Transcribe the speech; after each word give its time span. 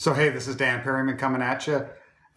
So, 0.00 0.14
hey, 0.14 0.30
this 0.30 0.48
is 0.48 0.56
Dan 0.56 0.80
Perryman 0.80 1.18
coming 1.18 1.42
at 1.42 1.66
you. 1.66 1.86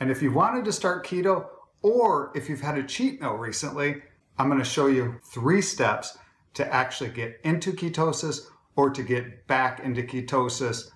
And 0.01 0.11
if 0.11 0.21
you 0.21 0.33
wanted 0.33 0.65
to 0.65 0.73
start 0.73 1.07
keto, 1.07 1.45
or 1.81 2.29
if 2.35 2.49
you've 2.49 2.59
had 2.59 2.77
a 2.77 2.83
cheat 2.83 3.21
meal 3.21 3.35
recently, 3.35 4.01
I'm 4.37 4.49
going 4.49 4.59
to 4.59 4.65
show 4.65 4.87
you 4.87 5.21
three 5.23 5.61
steps 5.61 6.17
to 6.55 6.73
actually 6.73 7.11
get 7.11 7.39
into 7.45 7.71
ketosis 7.71 8.47
or 8.75 8.89
to 8.89 9.01
get 9.01 9.47
back 9.47 9.79
into 9.79 10.03
ketosis 10.03 10.89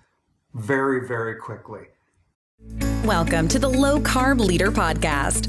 very, 0.52 1.08
very 1.08 1.36
quickly. 1.36 1.86
Welcome 3.02 3.48
to 3.48 3.58
the 3.58 3.70
Low 3.70 3.98
Carb 3.98 4.38
Leader 4.38 4.70
Podcast, 4.70 5.46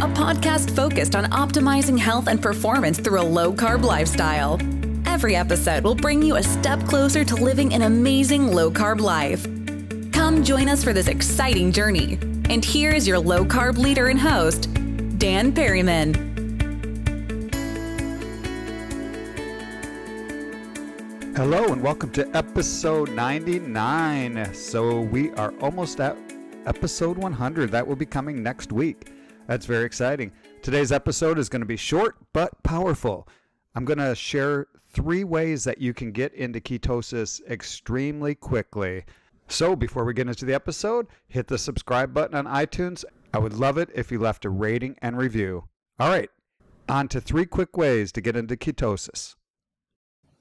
a 0.00 0.08
podcast 0.14 0.74
focused 0.74 1.14
on 1.14 1.26
optimizing 1.26 1.98
health 1.98 2.26
and 2.26 2.40
performance 2.40 2.98
through 2.98 3.20
a 3.20 3.22
low 3.22 3.52
carb 3.52 3.82
lifestyle. 3.82 4.58
Every 5.04 5.36
episode 5.36 5.84
will 5.84 5.94
bring 5.94 6.22
you 6.22 6.36
a 6.36 6.42
step 6.42 6.80
closer 6.86 7.22
to 7.22 7.34
living 7.34 7.74
an 7.74 7.82
amazing 7.82 8.50
low 8.50 8.70
carb 8.70 9.00
life. 9.02 9.46
Come 10.26 10.42
join 10.42 10.68
us 10.68 10.82
for 10.82 10.92
this 10.92 11.06
exciting 11.06 11.70
journey. 11.70 12.18
And 12.50 12.64
here 12.64 12.90
is 12.90 13.06
your 13.06 13.16
low 13.16 13.44
carb 13.44 13.78
leader 13.78 14.08
and 14.08 14.18
host, 14.18 14.68
Dan 15.20 15.52
Perryman. 15.52 16.14
Hello, 21.36 21.66
and 21.66 21.80
welcome 21.80 22.10
to 22.10 22.28
episode 22.36 23.12
99. 23.12 24.52
So, 24.52 25.02
we 25.02 25.30
are 25.34 25.54
almost 25.60 26.00
at 26.00 26.16
episode 26.66 27.16
100. 27.18 27.70
That 27.70 27.86
will 27.86 27.94
be 27.94 28.04
coming 28.04 28.42
next 28.42 28.72
week. 28.72 29.12
That's 29.46 29.64
very 29.64 29.86
exciting. 29.86 30.32
Today's 30.60 30.90
episode 30.90 31.38
is 31.38 31.48
going 31.48 31.62
to 31.62 31.66
be 31.66 31.76
short 31.76 32.16
but 32.32 32.64
powerful. 32.64 33.28
I'm 33.76 33.84
going 33.84 34.00
to 34.00 34.16
share 34.16 34.66
three 34.90 35.22
ways 35.22 35.62
that 35.62 35.78
you 35.78 35.94
can 35.94 36.10
get 36.10 36.34
into 36.34 36.58
ketosis 36.58 37.46
extremely 37.48 38.34
quickly. 38.34 39.04
So 39.48 39.76
before 39.76 40.04
we 40.04 40.14
get 40.14 40.28
into 40.28 40.44
the 40.44 40.54
episode, 40.54 41.06
hit 41.28 41.46
the 41.46 41.58
subscribe 41.58 42.12
button 42.12 42.36
on 42.36 42.46
iTunes. 42.46 43.04
I 43.32 43.38
would 43.38 43.54
love 43.54 43.78
it 43.78 43.90
if 43.94 44.10
you 44.10 44.18
left 44.18 44.44
a 44.44 44.50
rating 44.50 44.96
and 45.00 45.16
review. 45.16 45.64
All 45.98 46.08
right, 46.08 46.30
on 46.88 47.08
to 47.08 47.20
three 47.20 47.46
quick 47.46 47.76
ways 47.76 48.12
to 48.12 48.20
get 48.20 48.36
into 48.36 48.56
ketosis. 48.56 49.34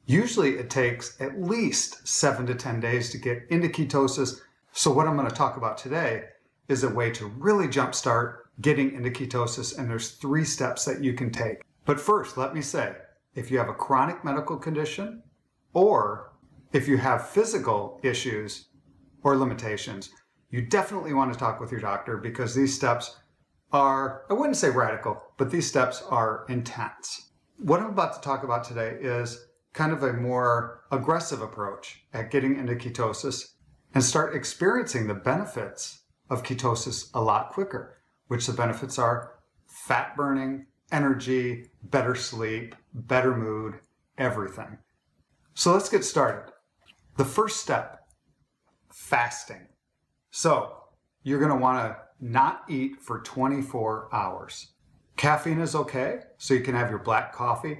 Usually 0.05 0.57
it 0.57 0.69
takes 0.69 1.19
at 1.19 1.41
least 1.41 2.07
seven 2.07 2.45
to 2.47 2.55
10 2.55 2.79
days 2.79 3.09
to 3.11 3.17
get 3.17 3.45
into 3.49 3.67
ketosis. 3.67 4.41
So, 4.71 4.91
what 4.91 5.07
I'm 5.07 5.15
going 5.15 5.29
to 5.29 5.35
talk 5.35 5.57
about 5.57 5.77
today 5.77 6.25
is 6.67 6.83
a 6.83 6.89
way 6.89 7.09
to 7.11 7.27
really 7.27 7.67
jumpstart 7.67 8.37
getting 8.61 8.93
into 8.93 9.09
ketosis. 9.09 9.77
And 9.77 9.89
there's 9.89 10.11
three 10.11 10.45
steps 10.45 10.85
that 10.85 11.03
you 11.03 11.13
can 11.13 11.31
take. 11.31 11.63
But 11.85 11.99
first, 11.99 12.37
let 12.37 12.53
me 12.53 12.61
say 12.61 12.95
if 13.33 13.49
you 13.49 13.57
have 13.57 13.69
a 13.69 13.73
chronic 13.73 14.23
medical 14.23 14.57
condition 14.57 15.23
or 15.73 16.31
if 16.73 16.87
you 16.87 16.97
have 16.97 17.29
physical 17.29 17.99
issues 18.03 18.67
or 19.25 19.35
limitations, 19.35 20.11
you 20.51 20.61
definitely 20.61 21.13
want 21.13 21.33
to 21.33 21.37
talk 21.37 21.59
with 21.59 21.71
your 21.71 21.81
doctor 21.81 22.15
because 22.15 22.53
these 22.53 22.73
steps 22.73 23.17
are, 23.73 24.21
I 24.29 24.33
wouldn't 24.33 24.55
say 24.55 24.69
radical, 24.69 25.21
but 25.37 25.49
these 25.49 25.67
steps 25.67 26.03
are 26.09 26.45
intense. 26.47 27.31
What 27.57 27.79
I'm 27.79 27.87
about 27.87 28.13
to 28.13 28.21
talk 28.21 28.43
about 28.43 28.63
today 28.63 28.97
is 29.01 29.47
kind 29.73 29.91
of 29.91 30.03
a 30.03 30.13
more 30.13 30.83
aggressive 30.91 31.41
approach 31.41 32.05
at 32.13 32.29
getting 32.29 32.57
into 32.57 32.75
ketosis 32.75 33.53
and 33.95 34.03
start 34.03 34.35
experiencing 34.35 35.07
the 35.07 35.15
benefits 35.15 36.03
of 36.29 36.43
ketosis 36.43 37.09
a 37.15 37.21
lot 37.21 37.51
quicker, 37.51 37.97
which 38.27 38.45
the 38.45 38.53
benefits 38.53 38.99
are 38.99 39.39
fat 39.65 40.15
burning, 40.15 40.67
energy, 40.91 41.71
better 41.81 42.13
sleep, 42.13 42.75
better 42.93 43.35
mood, 43.35 43.79
everything. 44.19 44.77
So 45.55 45.73
let's 45.73 45.89
get 45.89 46.05
started. 46.05 46.53
The 47.17 47.25
first 47.25 47.61
step 47.61 48.04
fasting. 48.95 49.67
So 50.31 50.77
you're 51.23 51.39
going 51.39 51.51
to 51.51 51.57
want 51.57 51.77
to 51.77 51.97
not 52.21 52.63
eat 52.69 53.01
for 53.01 53.19
24 53.19 54.07
hours. 54.13 54.69
Caffeine 55.17 55.59
is 55.59 55.75
okay, 55.75 56.21
so 56.37 56.53
you 56.53 56.61
can 56.61 56.75
have 56.75 56.89
your 56.89 56.99
black 56.99 57.33
coffee. 57.33 57.79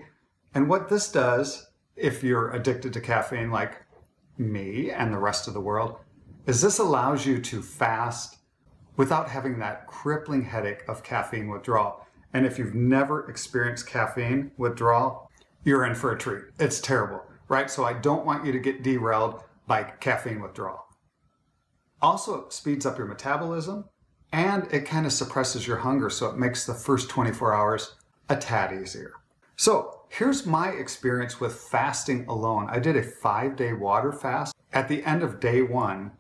And 0.54 0.68
what 0.68 0.90
this 0.90 1.10
does, 1.10 1.68
if 1.96 2.22
you're 2.22 2.52
addicted 2.52 2.92
to 2.94 3.02
caffeine 3.02 3.50
like 3.50 3.82
me 4.38 4.92
and 4.92 5.14
the 5.14 5.18
rest 5.18 5.48
of 5.48 5.54
the 5.54 5.62
world, 5.62 5.98
is 6.48 6.62
this 6.62 6.80
allows 6.80 7.26
you 7.26 7.42
to 7.42 7.62
fast 7.62 8.38
without 8.98 9.30
having 9.30 9.58
that 9.60 9.88
crippling 9.88 10.44
headache 10.44 10.84
of 10.88 11.02
caffeine 11.02 11.48
withdrawal. 11.48 12.06
And 12.34 12.46
if 12.46 12.60
you've 12.60 12.76
never 12.76 13.30
experienced 13.30 13.88
caffeine 13.88 14.52
withdrawal, 14.58 15.32
you're 15.64 15.86
in 15.86 15.96
for 15.96 16.12
a 16.12 16.18
treat. 16.18 16.44
It's 16.60 16.82
terrible, 16.82 17.24
right? 17.48 17.72
So 17.72 17.86
I 17.86 17.94
don't 17.94 18.26
want 18.26 18.46
you 18.46 18.52
to 18.52 18.60
get 18.60 18.84
derailed 18.84 19.42
by 19.66 19.84
caffeine 19.84 20.42
withdrawal. 20.42 20.85
Also, 22.02 22.48
speeds 22.50 22.86
up 22.86 22.98
your 22.98 23.08
metabolism 23.08 23.86
and 24.32 24.68
it 24.72 24.86
kind 24.86 25.06
of 25.06 25.14
suppresses 25.14 25.66
your 25.66 25.78
hunger, 25.78 26.10
so 26.10 26.28
it 26.30 26.38
makes 26.38 26.66
the 26.66 26.74
first 26.74 27.10
24 27.10 27.54
hours 27.54 27.96
a 28.28 28.36
tad 28.36 28.74
easier. 28.74 29.14
So, 29.56 30.02
here's 30.10 30.46
my 30.46 30.70
experience 30.70 31.40
with 31.40 31.56
fasting 31.56 32.26
alone. 32.28 32.68
I 32.70 32.80
did 32.80 32.98
a 32.98 33.04
five 33.04 33.56
day 33.56 33.74
water 33.74 34.12
fast. 34.12 34.54
At 34.74 34.90
the 34.90 35.04
end 35.06 35.24
of 35.24 35.40
day 35.40 35.62
one, 35.62 36.12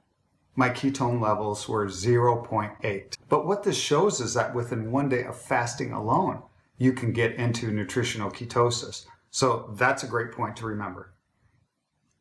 my 0.55 0.69
ketone 0.69 1.21
levels 1.21 1.67
were 1.67 1.87
0.8. 1.87 3.17
But 3.27 3.45
what 3.45 3.63
this 3.63 3.77
shows 3.77 4.21
is 4.21 4.33
that 4.35 4.55
within 4.55 4.91
one 4.91 5.09
day 5.09 5.25
of 5.25 5.39
fasting 5.39 5.91
alone, 5.91 6.41
you 6.77 6.93
can 6.93 7.11
get 7.11 7.33
into 7.35 7.71
nutritional 7.71 8.31
ketosis. 8.31 9.05
So 9.31 9.73
that's 9.75 10.03
a 10.03 10.07
great 10.07 10.31
point 10.31 10.55
to 10.57 10.65
remember. 10.65 11.13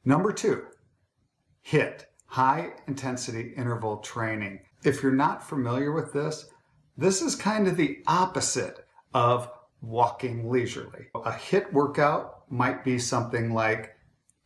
Number 0.05 0.33
two, 0.33 0.67
HIIT 1.65 2.07
high 2.35 2.69
intensity 2.89 3.55
interval 3.57 3.99
training. 3.99 4.59
If 4.83 5.05
you're 5.05 5.13
not 5.13 5.49
familiar 5.49 5.93
with 5.93 6.13
this, 6.13 6.47
this 6.97 7.23
is 7.23 7.37
kind 7.37 7.69
of 7.69 7.77
the 7.77 8.03
opposite 8.09 8.85
of 9.15 9.49
walking 9.81 10.51
leisurely. 10.51 11.07
A 11.15 11.31
HIT 11.31 11.73
workout 11.73 12.51
might 12.51 12.83
be 12.83 12.99
something 12.99 13.55
like 13.55 13.95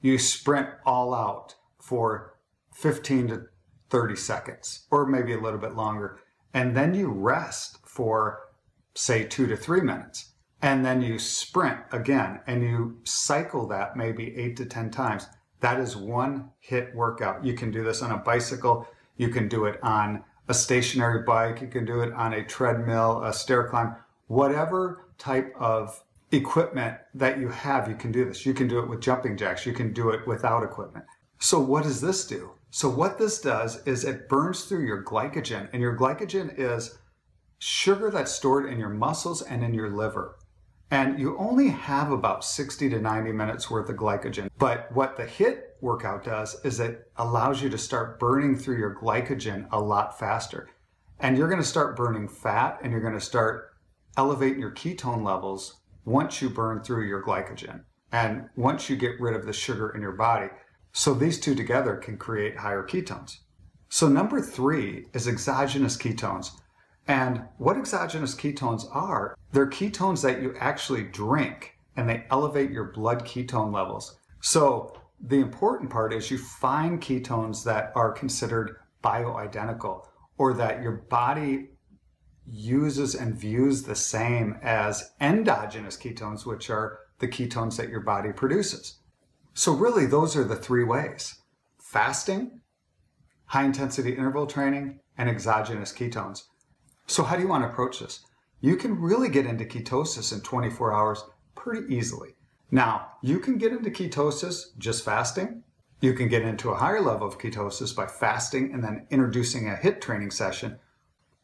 you 0.02 0.18
sprint 0.18 0.68
all 0.84 1.14
out 1.14 1.54
for 1.80 2.34
15 2.74 3.28
to 3.28 3.46
30 3.88 4.16
seconds, 4.16 4.86
or 4.90 5.06
maybe 5.06 5.32
a 5.32 5.40
little 5.40 5.58
bit 5.58 5.74
longer, 5.74 6.20
and 6.52 6.76
then 6.76 6.92
you 6.92 7.08
rest 7.08 7.78
for, 7.86 8.50
say, 8.94 9.24
two 9.24 9.46
to 9.46 9.56
three 9.56 9.80
minutes. 9.80 10.32
And 10.60 10.84
then 10.84 11.00
you 11.00 11.18
sprint 11.18 11.80
again 11.90 12.40
and 12.46 12.62
you 12.62 12.98
cycle 13.04 13.66
that 13.68 13.96
maybe 13.96 14.36
eight 14.36 14.58
to 14.58 14.66
10 14.66 14.90
times. 14.90 15.26
That 15.60 15.80
is 15.80 15.96
one 15.96 16.50
hit 16.60 16.94
workout. 16.94 17.44
You 17.44 17.54
can 17.54 17.70
do 17.70 17.82
this 17.84 18.02
on 18.02 18.12
a 18.12 18.18
bicycle. 18.18 18.88
You 19.16 19.28
can 19.28 19.48
do 19.48 19.64
it 19.64 19.78
on 19.82 20.24
a 20.48 20.54
stationary 20.54 21.22
bike. 21.22 21.60
You 21.60 21.68
can 21.68 21.84
do 21.84 22.00
it 22.00 22.12
on 22.12 22.32
a 22.32 22.44
treadmill, 22.44 23.22
a 23.24 23.32
stair 23.32 23.68
climb, 23.68 23.96
whatever 24.28 25.04
type 25.18 25.52
of 25.58 26.02
equipment 26.32 26.96
that 27.14 27.38
you 27.38 27.48
have, 27.48 27.88
you 27.88 27.94
can 27.94 28.12
do 28.12 28.24
this. 28.24 28.44
You 28.44 28.54
can 28.54 28.68
do 28.68 28.78
it 28.78 28.88
with 28.88 29.00
jumping 29.00 29.36
jacks. 29.36 29.66
You 29.66 29.72
can 29.72 29.92
do 29.92 30.10
it 30.10 30.26
without 30.26 30.62
equipment. 30.62 31.04
So 31.38 31.58
what 31.58 31.84
does 31.84 32.00
this 32.00 32.26
do? 32.26 32.52
So 32.70 32.88
what 32.88 33.18
this 33.18 33.40
does 33.40 33.84
is 33.86 34.04
it 34.04 34.28
burns 34.28 34.64
through 34.64 34.84
your 34.86 35.02
glycogen 35.02 35.68
and 35.72 35.80
your 35.80 35.96
glycogen 35.96 36.54
is 36.58 36.98
sugar 37.58 38.10
that's 38.10 38.32
stored 38.32 38.70
in 38.70 38.78
your 38.78 38.90
muscles 38.90 39.42
and 39.42 39.64
in 39.64 39.72
your 39.72 39.90
liver. 39.90 40.36
And 40.90 41.18
you 41.18 41.36
only 41.38 41.68
have 41.68 42.10
about 42.10 42.44
60 42.44 42.88
to 42.90 43.00
90 43.00 43.32
minutes 43.32 43.70
worth 43.70 43.90
of 43.90 43.96
glycogen. 43.96 44.48
But 44.58 44.90
what 44.92 45.16
the 45.16 45.26
HIT 45.26 45.76
workout 45.80 46.24
does 46.24 46.58
is 46.64 46.80
it 46.80 47.10
allows 47.16 47.62
you 47.62 47.68
to 47.68 47.78
start 47.78 48.18
burning 48.18 48.56
through 48.56 48.78
your 48.78 48.94
glycogen 48.94 49.68
a 49.70 49.80
lot 49.80 50.18
faster. 50.18 50.68
And 51.20 51.36
you're 51.36 51.48
going 51.48 51.60
to 51.60 51.66
start 51.66 51.96
burning 51.96 52.28
fat 52.28 52.78
and 52.82 52.92
you're 52.92 53.02
going 53.02 53.14
to 53.14 53.20
start 53.20 53.72
elevating 54.16 54.60
your 54.60 54.72
ketone 54.72 55.24
levels 55.24 55.80
once 56.04 56.40
you 56.40 56.48
burn 56.48 56.82
through 56.82 57.06
your 57.06 57.22
glycogen 57.22 57.82
and 58.12 58.48
once 58.56 58.88
you 58.88 58.96
get 58.96 59.20
rid 59.20 59.36
of 59.36 59.44
the 59.44 59.52
sugar 59.52 59.90
in 59.90 60.00
your 60.00 60.12
body. 60.12 60.48
So 60.92 61.12
these 61.12 61.38
two 61.38 61.54
together 61.54 61.96
can 61.96 62.16
create 62.16 62.56
higher 62.56 62.82
ketones. 62.82 63.38
So 63.90 64.08
number 64.08 64.40
three 64.40 65.06
is 65.12 65.28
exogenous 65.28 65.96
ketones. 65.96 66.50
And 67.08 67.42
what 67.56 67.78
exogenous 67.78 68.34
ketones 68.34 68.84
are, 68.94 69.34
they're 69.52 69.66
ketones 69.66 70.22
that 70.22 70.42
you 70.42 70.54
actually 70.60 71.04
drink 71.04 71.78
and 71.96 72.08
they 72.08 72.26
elevate 72.30 72.70
your 72.70 72.92
blood 72.92 73.24
ketone 73.24 73.72
levels. 73.72 74.18
So 74.40 74.94
the 75.20 75.40
important 75.40 75.90
part 75.90 76.12
is 76.12 76.30
you 76.30 76.38
find 76.38 77.00
ketones 77.00 77.64
that 77.64 77.92
are 77.96 78.12
considered 78.12 78.76
bioidentical 79.02 80.06
or 80.36 80.52
that 80.54 80.82
your 80.82 80.92
body 81.08 81.70
uses 82.46 83.14
and 83.14 83.34
views 83.34 83.82
the 83.82 83.94
same 83.94 84.58
as 84.62 85.12
endogenous 85.20 85.96
ketones, 85.96 86.46
which 86.46 86.70
are 86.70 87.00
the 87.18 87.28
ketones 87.28 87.76
that 87.76 87.88
your 87.88 88.00
body 88.00 88.32
produces. 88.32 88.98
So, 89.54 89.72
really, 89.72 90.06
those 90.06 90.36
are 90.36 90.44
the 90.44 90.56
three 90.56 90.84
ways 90.84 91.40
fasting, 91.80 92.60
high 93.46 93.64
intensity 93.64 94.12
interval 94.12 94.46
training, 94.46 95.00
and 95.16 95.28
exogenous 95.28 95.92
ketones. 95.92 96.44
So, 97.08 97.22
how 97.22 97.36
do 97.36 97.42
you 97.42 97.48
want 97.48 97.64
to 97.64 97.68
approach 97.68 98.00
this? 98.00 98.20
You 98.60 98.76
can 98.76 99.00
really 99.00 99.30
get 99.30 99.46
into 99.46 99.64
ketosis 99.64 100.32
in 100.32 100.42
24 100.42 100.92
hours 100.92 101.24
pretty 101.54 101.94
easily. 101.94 102.34
Now, 102.70 103.12
you 103.22 103.40
can 103.40 103.56
get 103.56 103.72
into 103.72 103.90
ketosis 103.90 104.76
just 104.76 105.04
fasting, 105.04 105.64
You 106.00 106.12
can 106.14 106.28
get 106.28 106.42
into 106.42 106.70
a 106.70 106.76
higher 106.76 107.00
level 107.00 107.26
of 107.26 107.38
ketosis 107.38 107.96
by 107.96 108.06
fasting 108.06 108.72
and 108.72 108.84
then 108.84 109.06
introducing 109.10 109.68
a 109.68 109.74
HIT 109.74 110.00
training 110.00 110.30
session. 110.30 110.78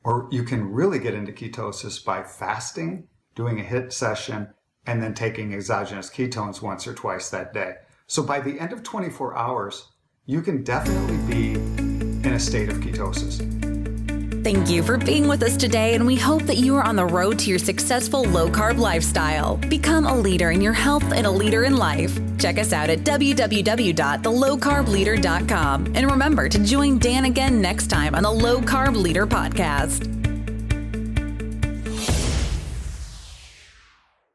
Or 0.05 0.29
you 0.31 0.45
can 0.45 0.71
really 0.71 1.01
get 1.01 1.15
into 1.15 1.33
ketosis 1.33 2.05
by 2.05 2.23
fasting, 2.23 3.09
doing 3.35 3.59
a 3.59 3.65
HIT 3.65 3.93
session, 3.93 4.49
and 4.87 5.03
then 5.03 5.15
taking 5.15 5.55
exogenous 5.55 6.11
ketones 6.11 6.63
once 6.63 6.87
or 6.87 6.95
twice 6.95 7.31
that 7.31 7.55
day. 7.55 7.73
So 8.07 8.23
by 8.23 8.41
the 8.41 8.61
end 8.61 8.73
of 8.73 8.83
24 8.83 9.37
hours, 9.37 9.89
you 10.27 10.43
can 10.43 10.63
definitely 10.63 11.17
be 11.35 11.55
in 11.55 12.35
a 12.35 12.39
state 12.39 12.69
of 12.69 12.77
ketosis. 12.77 13.64
Thank 14.45 14.69
you 14.69 14.83
for 14.83 14.99
being 14.99 15.27
with 15.27 15.43
us 15.43 15.57
today, 15.57 15.95
and 15.95 16.07
we 16.07 16.17
hope 16.17 16.43
that 16.43 16.59
you 16.59 16.77
are 16.77 16.83
on 16.83 16.97
the 16.97 17.07
road 17.07 17.39
to 17.39 17.49
your 17.49 17.59
successful 17.59 18.25
low 18.25 18.51
carb 18.51 18.77
lifestyle. 18.77 19.57
Become 19.57 20.05
a 20.05 20.15
leader 20.15 20.51
in 20.51 20.61
your 20.61 20.75
health 20.75 21.15
and 21.15 21.27
a 21.27 21.31
leader 21.31 21.65
in 21.65 21.79
life. 21.79 22.15
Check 22.39 22.59
us 22.59 22.75
out 22.75 22.91
at 22.91 22.99
www.thelowcarbleader.com. 22.99 25.93
And 25.95 26.11
remember 26.11 26.51
to 26.51 26.59
join 26.59 26.99
Dan 26.99 27.25
again 27.25 27.63
next 27.63 27.87
time 27.87 28.15
on 28.15 28.23
the 28.23 28.31
Low 28.31 28.61
Carb 28.61 28.97
Leader 28.97 29.27
Podcast. 29.27 30.24